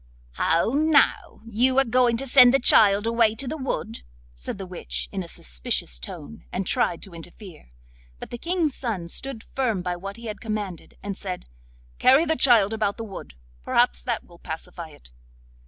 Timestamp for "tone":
5.99-6.43